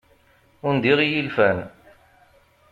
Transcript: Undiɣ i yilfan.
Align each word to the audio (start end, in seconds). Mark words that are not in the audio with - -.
Undiɣ 0.67 0.99
i 1.01 1.07
yilfan. 1.11 1.59